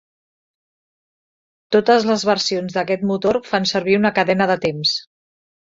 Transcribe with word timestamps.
Totes 1.77 2.09
les 2.13 2.25
versions 2.31 2.79
d'aquest 2.79 3.07
motor 3.13 3.43
fan 3.53 3.73
servir 3.75 3.99
una 4.03 4.17
cadena 4.19 4.53
de 4.55 4.63
temps. 4.69 5.01